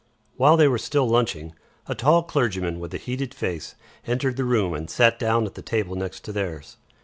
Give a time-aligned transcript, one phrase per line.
[0.35, 1.53] While they were still lunching,
[1.85, 3.75] a tall clergyman, with a heated face,
[4.07, 6.77] entered the room and sat down at the table next to theirs.